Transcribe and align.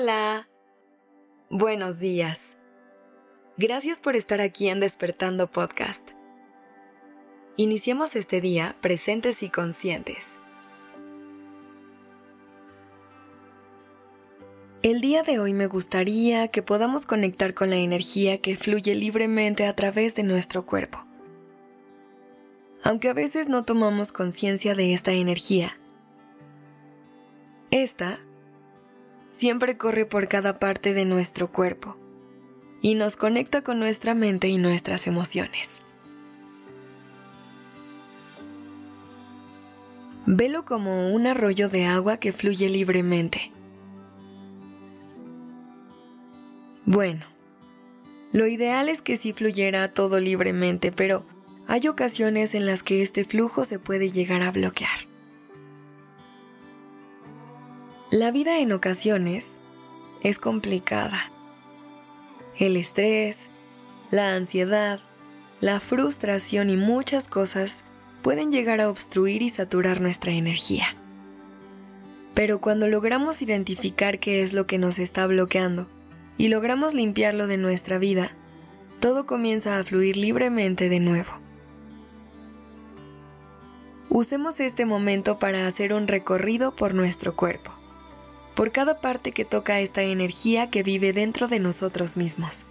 Hola. 0.00 0.48
Buenos 1.50 1.98
días. 1.98 2.56
Gracias 3.56 3.98
por 3.98 4.14
estar 4.14 4.40
aquí 4.40 4.68
en 4.68 4.78
Despertando 4.78 5.50
Podcast. 5.50 6.10
Iniciemos 7.56 8.14
este 8.14 8.40
día 8.40 8.76
presentes 8.80 9.42
y 9.42 9.48
conscientes. 9.48 10.38
El 14.84 15.00
día 15.00 15.24
de 15.24 15.40
hoy 15.40 15.52
me 15.52 15.66
gustaría 15.66 16.46
que 16.46 16.62
podamos 16.62 17.04
conectar 17.04 17.52
con 17.52 17.68
la 17.68 17.76
energía 17.78 18.40
que 18.40 18.56
fluye 18.56 18.94
libremente 18.94 19.66
a 19.66 19.72
través 19.72 20.14
de 20.14 20.22
nuestro 20.22 20.64
cuerpo. 20.64 21.04
Aunque 22.84 23.08
a 23.08 23.14
veces 23.14 23.48
no 23.48 23.64
tomamos 23.64 24.12
conciencia 24.12 24.76
de 24.76 24.94
esta 24.94 25.10
energía, 25.10 25.76
esta 27.72 28.20
siempre 29.38 29.76
corre 29.76 30.04
por 30.04 30.26
cada 30.26 30.58
parte 30.58 30.94
de 30.94 31.04
nuestro 31.04 31.52
cuerpo 31.52 31.96
y 32.80 32.96
nos 32.96 33.14
conecta 33.14 33.62
con 33.62 33.78
nuestra 33.78 34.14
mente 34.14 34.48
y 34.48 34.58
nuestras 34.58 35.06
emociones. 35.06 35.82
Velo 40.26 40.64
como 40.64 41.12
un 41.14 41.26
arroyo 41.26 41.68
de 41.68 41.86
agua 41.86 42.18
que 42.18 42.32
fluye 42.32 42.68
libremente 42.68 43.52
Bueno, 46.90 47.26
lo 48.32 48.46
ideal 48.46 48.88
es 48.88 49.02
que 49.02 49.16
sí 49.16 49.34
fluyera 49.34 49.92
todo 49.92 50.20
libremente, 50.20 50.90
pero 50.90 51.26
hay 51.66 51.86
ocasiones 51.86 52.54
en 52.54 52.64
las 52.64 52.82
que 52.82 53.02
este 53.02 53.26
flujo 53.26 53.64
se 53.64 53.78
puede 53.78 54.10
llegar 54.10 54.40
a 54.40 54.52
bloquear. 54.52 55.07
La 58.10 58.30
vida 58.30 58.60
en 58.60 58.72
ocasiones 58.72 59.60
es 60.22 60.38
complicada. 60.38 61.30
El 62.56 62.78
estrés, 62.78 63.50
la 64.10 64.32
ansiedad, 64.32 65.00
la 65.60 65.78
frustración 65.78 66.70
y 66.70 66.76
muchas 66.76 67.28
cosas 67.28 67.84
pueden 68.22 68.50
llegar 68.50 68.80
a 68.80 68.88
obstruir 68.88 69.42
y 69.42 69.50
saturar 69.50 70.00
nuestra 70.00 70.32
energía. 70.32 70.86
Pero 72.32 72.62
cuando 72.62 72.88
logramos 72.88 73.42
identificar 73.42 74.18
qué 74.18 74.40
es 74.40 74.54
lo 74.54 74.66
que 74.66 74.78
nos 74.78 74.98
está 74.98 75.26
bloqueando 75.26 75.86
y 76.38 76.48
logramos 76.48 76.94
limpiarlo 76.94 77.46
de 77.46 77.58
nuestra 77.58 77.98
vida, 77.98 78.30
todo 79.00 79.26
comienza 79.26 79.78
a 79.78 79.84
fluir 79.84 80.16
libremente 80.16 80.88
de 80.88 81.00
nuevo. 81.00 81.32
Usemos 84.08 84.60
este 84.60 84.86
momento 84.86 85.38
para 85.38 85.66
hacer 85.66 85.92
un 85.92 86.08
recorrido 86.08 86.74
por 86.74 86.94
nuestro 86.94 87.36
cuerpo, 87.36 87.77
por 88.58 88.72
cada 88.72 89.00
parte 89.00 89.30
que 89.30 89.44
toca 89.44 89.78
esta 89.78 90.02
energía 90.02 90.68
que 90.68 90.82
vive 90.82 91.12
dentro 91.12 91.46
de 91.46 91.60
nosotros 91.60 92.16
mismos. 92.16 92.64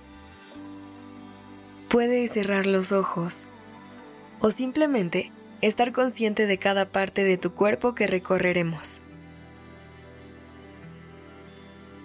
Puedes 1.88 2.34
cerrar 2.34 2.66
los 2.66 2.92
ojos 2.92 3.46
o 4.42 4.52
simplemente 4.52 5.32
estar 5.62 5.94
consciente 5.94 6.46
de 6.46 6.58
cada 6.58 6.90
parte 6.90 7.24
de 7.24 7.38
tu 7.38 7.54
cuerpo 7.54 7.96
que 7.96 8.06
recorreremos. 8.06 9.00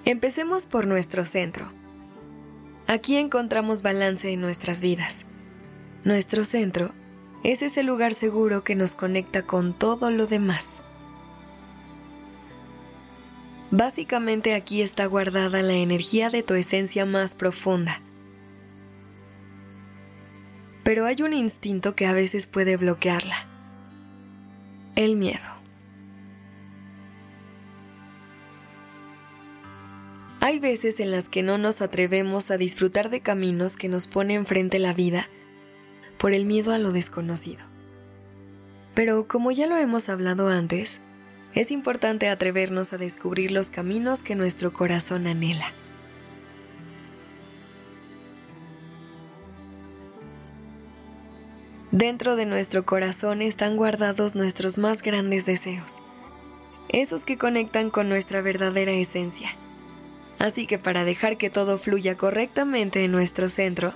Empecemos 0.04 0.66
por 0.66 0.86
nuestro 0.86 1.24
centro. 1.24 1.66
Aquí 2.86 3.16
encontramos 3.16 3.82
balance 3.82 4.30
en 4.30 4.40
nuestras 4.40 4.80
vidas. 4.80 5.24
Nuestro 6.04 6.44
centro 6.44 6.92
es 7.42 7.62
ese 7.62 7.82
lugar 7.82 8.14
seguro 8.14 8.62
que 8.62 8.76
nos 8.76 8.94
conecta 8.94 9.42
con 9.42 9.76
todo 9.76 10.12
lo 10.12 10.28
demás. 10.28 10.81
Básicamente 13.72 14.52
aquí 14.52 14.82
está 14.82 15.06
guardada 15.06 15.62
la 15.62 15.72
energía 15.72 16.28
de 16.28 16.42
tu 16.42 16.52
esencia 16.52 17.06
más 17.06 17.34
profunda. 17.34 18.02
Pero 20.84 21.06
hay 21.06 21.22
un 21.22 21.32
instinto 21.32 21.96
que 21.96 22.04
a 22.04 22.12
veces 22.12 22.46
puede 22.46 22.76
bloquearla. 22.76 23.34
El 24.94 25.16
miedo. 25.16 25.40
Hay 30.40 30.58
veces 30.58 31.00
en 31.00 31.10
las 31.10 31.30
que 31.30 31.42
no 31.42 31.56
nos 31.56 31.80
atrevemos 31.80 32.50
a 32.50 32.58
disfrutar 32.58 33.08
de 33.08 33.22
caminos 33.22 33.78
que 33.78 33.88
nos 33.88 34.06
pone 34.06 34.34
enfrente 34.34 34.78
la 34.80 34.92
vida 34.92 35.30
por 36.18 36.34
el 36.34 36.44
miedo 36.44 36.74
a 36.74 36.78
lo 36.78 36.92
desconocido. 36.92 37.64
Pero 38.94 39.26
como 39.28 39.50
ya 39.50 39.66
lo 39.66 39.78
hemos 39.78 40.10
hablado 40.10 40.50
antes, 40.50 41.00
es 41.54 41.70
importante 41.70 42.28
atrevernos 42.28 42.92
a 42.92 42.98
descubrir 42.98 43.50
los 43.50 43.68
caminos 43.68 44.22
que 44.22 44.34
nuestro 44.34 44.72
corazón 44.72 45.26
anhela. 45.26 45.72
Dentro 51.90 52.36
de 52.36 52.46
nuestro 52.46 52.86
corazón 52.86 53.42
están 53.42 53.76
guardados 53.76 54.34
nuestros 54.34 54.78
más 54.78 55.02
grandes 55.02 55.44
deseos, 55.44 56.00
esos 56.88 57.24
que 57.24 57.36
conectan 57.36 57.90
con 57.90 58.08
nuestra 58.08 58.40
verdadera 58.40 58.92
esencia 58.92 59.50
Así 60.42 60.66
que 60.66 60.76
para 60.76 61.04
dejar 61.04 61.36
que 61.36 61.50
todo 61.50 61.78
fluya 61.78 62.16
correctamente 62.16 63.04
en 63.04 63.12
nuestro 63.12 63.48
centro, 63.48 63.94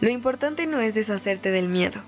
lo 0.00 0.10
importante 0.10 0.66
no 0.66 0.78
es 0.78 0.92
deshacerte 0.92 1.50
del 1.50 1.70
miedo, 1.70 2.02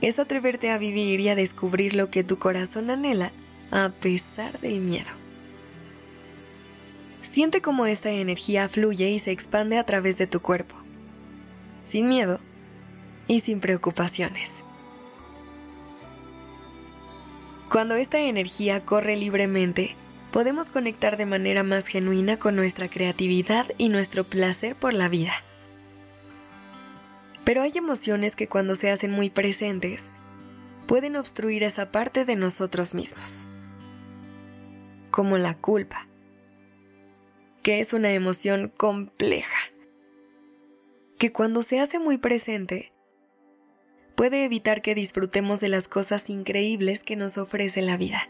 es 0.00 0.18
atreverte 0.18 0.70
a 0.70 0.78
vivir 0.78 1.20
y 1.20 1.28
a 1.28 1.34
descubrir 1.34 1.94
lo 1.94 2.10
que 2.10 2.24
tu 2.24 2.38
corazón 2.38 2.90
anhela 2.90 3.32
a 3.70 3.90
pesar 3.90 4.60
del 4.60 4.80
miedo. 4.80 5.10
Siente 7.22 7.62
cómo 7.62 7.86
esta 7.86 8.10
energía 8.10 8.68
fluye 8.68 9.10
y 9.10 9.18
se 9.18 9.32
expande 9.32 9.78
a 9.78 9.84
través 9.84 10.18
de 10.18 10.26
tu 10.26 10.40
cuerpo, 10.40 10.76
sin 11.82 12.08
miedo 12.08 12.40
y 13.26 13.40
sin 13.40 13.60
preocupaciones. 13.60 14.62
Cuando 17.70 17.94
esta 17.94 18.20
energía 18.20 18.84
corre 18.84 19.16
libremente, 19.16 19.96
podemos 20.30 20.68
conectar 20.68 21.16
de 21.16 21.26
manera 21.26 21.62
más 21.62 21.86
genuina 21.86 22.38
con 22.38 22.56
nuestra 22.56 22.88
creatividad 22.88 23.66
y 23.78 23.88
nuestro 23.88 24.24
placer 24.24 24.76
por 24.76 24.92
la 24.92 25.08
vida. 25.08 25.32
Pero 27.44 27.60
hay 27.60 27.72
emociones 27.74 28.36
que 28.36 28.48
cuando 28.48 28.74
se 28.74 28.90
hacen 28.90 29.10
muy 29.10 29.28
presentes, 29.28 30.10
pueden 30.86 31.16
obstruir 31.16 31.62
esa 31.62 31.92
parte 31.92 32.24
de 32.24 32.36
nosotros 32.36 32.94
mismos, 32.94 33.46
como 35.10 35.36
la 35.36 35.54
culpa, 35.54 36.08
que 37.62 37.80
es 37.80 37.92
una 37.92 38.12
emoción 38.12 38.72
compleja, 38.74 39.72
que 41.18 41.32
cuando 41.32 41.62
se 41.62 41.80
hace 41.80 41.98
muy 41.98 42.16
presente, 42.16 42.92
puede 44.14 44.44
evitar 44.44 44.80
que 44.80 44.94
disfrutemos 44.94 45.60
de 45.60 45.68
las 45.68 45.86
cosas 45.86 46.30
increíbles 46.30 47.02
que 47.02 47.16
nos 47.16 47.36
ofrece 47.36 47.82
la 47.82 47.96
vida. 47.96 48.28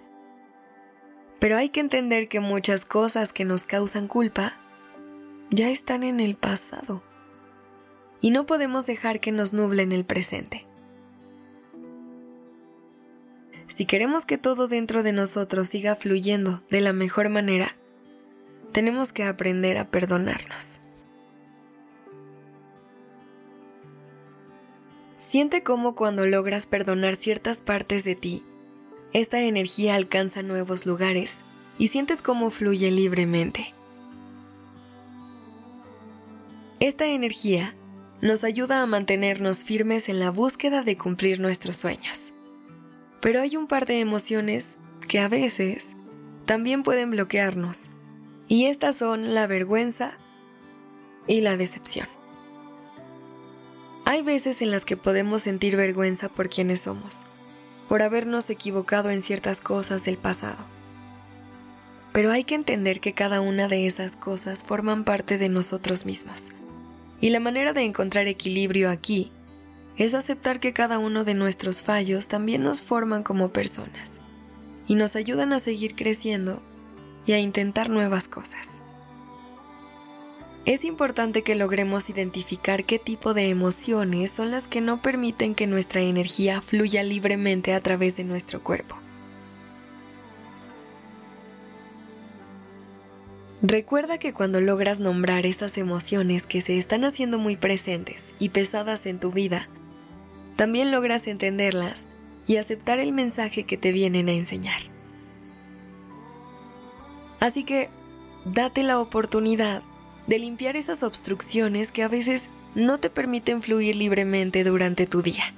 Pero 1.38 1.56
hay 1.56 1.69
que 1.69 1.81
entender 1.81 2.28
que 2.28 2.41
muchas 2.41 2.84
cosas 2.84 3.32
que 3.32 3.44
nos 3.44 3.64
causan 3.64 4.08
culpa 4.08 4.56
ya 5.50 5.69
están 5.69 6.02
en 6.02 6.20
el 6.20 6.36
pasado 6.36 7.02
y 8.25 8.31
no 8.31 8.47
podemos 8.47 8.87
dejar 8.87 9.21
que 9.21 9.33
nos 9.33 9.53
nublen 9.53 9.93
el 9.93 10.07
presente. 10.07 10.65
Si 13.67 13.85
queremos 13.85 14.25
que 14.25 14.39
todo 14.39 14.67
dentro 14.67 15.03
de 15.03 15.12
nosotros 15.12 15.69
siga 15.69 15.95
fluyendo 15.95 16.62
de 16.71 16.81
la 16.81 16.95
mejor 16.95 17.29
manera, 17.29 17.77
tenemos 18.73 19.12
que 19.12 19.25
aprender 19.25 19.77
a 19.77 19.91
perdonarnos. 19.91 20.81
Siente 25.17 25.62
cómo 25.62 25.94
cuando 25.94 26.25
logras 26.25 26.65
perdonar 26.65 27.17
ciertas 27.17 27.61
partes 27.61 28.05
de 28.05 28.15
ti, 28.15 28.43
esta 29.12 29.43
energía 29.43 29.97
alcanza 29.97 30.43
nuevos 30.43 30.87
lugares 30.87 31.43
y 31.77 31.88
sientes 31.88 32.23
cómo 32.23 32.49
fluye 32.49 32.91
libremente. 32.91 33.75
Esta 36.81 37.05
energía 37.05 37.75
nos 38.25 38.43
ayuda 38.43 38.81
a 38.81 38.87
mantenernos 38.87 39.65
firmes 39.65 40.09
en 40.09 40.19
la 40.19 40.31
búsqueda 40.31 40.82
de 40.82 40.97
cumplir 40.97 41.41
nuestros 41.41 41.76
sueños. 41.76 42.32
Pero 43.21 43.43
hay 43.43 43.59
un 43.59 43.67
par 43.67 43.85
de 43.85 44.00
emociones 44.00 44.79
que 45.06 45.19
a 45.19 45.29
veces 45.29 45.94
también 46.47 46.85
pueden 46.85 47.11
bloquearnos, 47.11 47.91
y 48.49 48.65
estas 48.65 48.97
son 48.97 49.35
la 49.35 49.47
vergüenza 49.47 50.17
y 51.26 51.43
la 51.43 51.59
decepción. 51.59 52.09
Hay 54.06 54.23
veces 54.23 54.62
en 54.62 54.70
las 54.70 54.87
que 54.87 54.97
podemos 54.97 55.43
sentir 55.43 55.77
vergüenza 55.77 56.31
por 56.31 56.49
quienes 56.49 56.81
somos, 56.81 57.25
por 57.91 58.00
habernos 58.00 58.49
equivocado 58.49 59.11
en 59.11 59.20
ciertas 59.20 59.61
cosas 59.61 60.03
del 60.06 60.17
pasado. 60.17 60.65
Pero 62.12 62.32
hay 62.32 62.44
que 62.44 62.55
entender 62.55 63.00
que 63.00 63.12
cada 63.12 63.43
una 63.43 63.69
de 63.69 63.87
esas 63.87 64.17
cosas 64.17 64.65
forman 64.65 65.05
parte 65.05 65.37
de 65.37 65.50
nosotros 65.50 66.06
mismos. 66.06 66.55
Y 67.25 67.31
la 67.31 67.41
manera 67.41 67.73
de 67.73 67.81
encontrar 67.85 68.26
equilibrio 68.26 68.91
aquí 68.91 69.32
es 69.97 70.12
aceptar 70.12 70.61
que 70.61 70.75
cada 70.75 70.99
uno 70.99 71.25
de 71.25 71.32
nuestros 71.32 71.81
fallos 71.81 72.29
también 72.29 72.62
nos 72.62 72.82
forman 72.82 73.23
como 73.23 73.49
personas 73.49 74.21
y 74.87 74.94
nos 74.94 75.17
ayudan 75.17 75.55
a 75.55 75.59
seguir 75.59 75.94
creciendo 75.94 76.62
y 77.25 77.32
a 77.32 77.38
intentar 77.38 77.88
nuevas 77.88 78.29
cosas. 78.29 78.82
Es 80.67 80.85
importante 80.85 81.41
que 81.41 81.55
logremos 81.55 82.11
identificar 82.11 82.85
qué 82.85 82.99
tipo 82.99 83.32
de 83.32 83.49
emociones 83.49 84.31
son 84.31 84.50
las 84.50 84.69
que 84.69 84.82
no 84.82 85.00
permiten 85.00 85.55
que 85.55 85.67
nuestra 85.67 86.03
energía 86.03 86.61
fluya 86.61 87.03
libremente 87.03 87.73
a 87.73 87.81
través 87.81 88.19
de 88.19 88.25
nuestro 88.25 88.62
cuerpo. 88.62 88.99
Recuerda 93.66 94.19
que 94.19 94.34
cuando 94.34 94.61
logras 94.61 95.00
nombrar 95.00 95.46
esas 95.46 95.78
emociones 95.78 96.46
que 96.46 96.61
se 96.61 96.76
están 96.76 97.02
haciendo 97.02 97.38
muy 97.38 97.56
presentes 97.56 98.34
y 98.38 98.50
pesadas 98.50 99.06
en 99.06 99.19
tu 99.19 99.32
vida, 99.32 99.70
también 100.55 100.90
logras 100.90 101.26
entenderlas 101.26 102.06
y 102.46 102.58
aceptar 102.58 102.99
el 102.99 103.12
mensaje 103.12 103.64
que 103.64 103.78
te 103.78 103.90
vienen 103.90 104.28
a 104.28 104.32
enseñar. 104.32 104.82
Así 107.40 107.64
que, 107.64 107.88
date 108.44 108.82
la 108.82 109.00
oportunidad 109.00 109.82
de 110.26 110.38
limpiar 110.38 110.76
esas 110.76 111.02
obstrucciones 111.02 111.90
que 111.90 112.02
a 112.02 112.08
veces 112.08 112.50
no 112.75 113.00
te 113.00 113.08
permiten 113.08 113.62
fluir 113.62 113.96
libremente 113.96 114.62
durante 114.62 115.06
tu 115.06 115.22
día. 115.22 115.55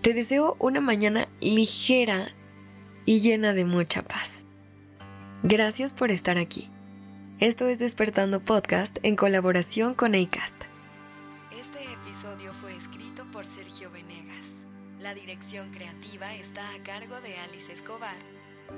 Te 0.00 0.14
deseo 0.14 0.54
una 0.60 0.80
mañana 0.80 1.26
ligera 1.40 2.28
y 3.04 3.18
llena 3.18 3.52
de 3.52 3.64
mucha 3.64 4.02
paz. 4.02 4.46
Gracias 5.42 5.92
por 5.92 6.12
estar 6.12 6.38
aquí. 6.38 6.70
Esto 7.40 7.68
es 7.68 7.78
Despertando 7.78 8.40
Podcast 8.40 8.98
en 9.02 9.16
colaboración 9.16 9.94
con 9.94 10.14
ACAST. 10.14 10.64
Este 11.58 11.78
episodio 11.94 12.52
fue 12.52 12.76
escrito 12.76 13.24
por 13.30 13.46
Sergio 13.46 13.90
Venegas. 13.90 14.66
La 14.98 15.14
dirección 15.14 15.70
creativa 15.70 16.34
está 16.34 16.60
a 16.74 16.82
cargo 16.82 17.18
de 17.22 17.34
Alice 17.38 17.72
Escobar 17.72 18.18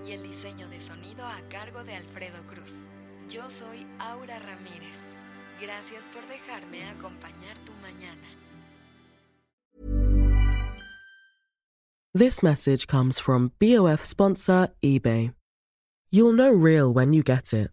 y 0.06 0.12
el 0.12 0.22
diseño 0.22 0.68
de 0.68 0.78
sonido 0.78 1.26
a 1.26 1.40
cargo 1.48 1.82
de 1.82 1.96
Alfredo 1.96 2.46
Cruz. 2.46 2.86
Yo 3.28 3.50
soy 3.50 3.84
Aura 3.98 4.38
Ramírez. 4.38 5.16
Gracias 5.60 6.06
por 6.06 6.24
dejarme 6.28 6.84
acompañar 6.84 7.58
tu 7.64 7.72
mañana. 7.82 8.28
This 12.14 12.44
message 12.44 12.86
comes 12.86 13.18
from 13.18 13.50
BOF 13.58 14.04
sponsor 14.04 14.68
eBay. 14.80 15.34
You'll 16.12 16.36
know 16.36 16.52
real 16.52 16.94
when 16.94 17.12
you 17.12 17.24
get 17.24 17.52
it. 17.52 17.72